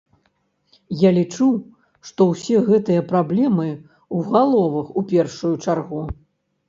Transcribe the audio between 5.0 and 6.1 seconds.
у першую чаргу.